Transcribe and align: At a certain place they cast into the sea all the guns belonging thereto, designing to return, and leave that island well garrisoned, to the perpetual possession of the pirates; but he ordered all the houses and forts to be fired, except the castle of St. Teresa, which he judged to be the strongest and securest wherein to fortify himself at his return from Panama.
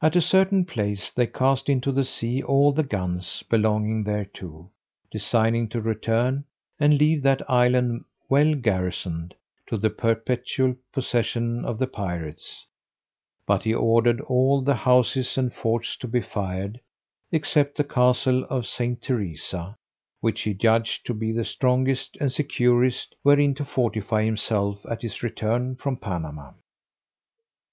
At 0.00 0.16
a 0.16 0.20
certain 0.20 0.64
place 0.64 1.12
they 1.12 1.28
cast 1.28 1.68
into 1.68 1.92
the 1.92 2.02
sea 2.02 2.42
all 2.42 2.72
the 2.72 2.82
guns 2.82 3.44
belonging 3.48 4.02
thereto, 4.02 4.72
designing 5.12 5.68
to 5.68 5.80
return, 5.80 6.46
and 6.80 6.98
leave 6.98 7.22
that 7.22 7.48
island 7.48 8.04
well 8.28 8.56
garrisoned, 8.56 9.36
to 9.68 9.76
the 9.78 9.88
perpetual 9.88 10.74
possession 10.92 11.64
of 11.64 11.78
the 11.78 11.86
pirates; 11.86 12.66
but 13.46 13.62
he 13.62 13.72
ordered 13.72 14.20
all 14.22 14.62
the 14.62 14.74
houses 14.74 15.38
and 15.38 15.54
forts 15.54 15.96
to 15.98 16.08
be 16.08 16.20
fired, 16.22 16.80
except 17.30 17.76
the 17.76 17.84
castle 17.84 18.42
of 18.50 18.66
St. 18.66 19.00
Teresa, 19.00 19.76
which 20.18 20.40
he 20.40 20.54
judged 20.54 21.06
to 21.06 21.14
be 21.14 21.30
the 21.30 21.44
strongest 21.44 22.16
and 22.20 22.32
securest 22.32 23.14
wherein 23.22 23.54
to 23.54 23.64
fortify 23.64 24.24
himself 24.24 24.84
at 24.86 25.02
his 25.02 25.22
return 25.22 25.76
from 25.76 25.98
Panama. 25.98 26.50